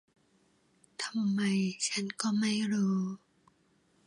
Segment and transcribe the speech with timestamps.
[1.03, 1.41] ทำไม
[1.87, 2.97] ฉันก็ไม่รู้